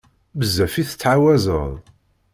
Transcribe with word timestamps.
Bezzaf 0.37 0.75
i 0.81 0.83
tettɛawazeḍ. 0.89 1.71